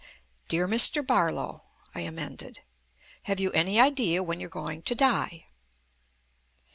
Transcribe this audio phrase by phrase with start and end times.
[0.47, 1.05] "'Dear Mr.
[1.05, 1.61] Barlow,'"
[1.93, 2.61] I amended,
[3.25, 5.45] "'have you any idea when you're going to die?'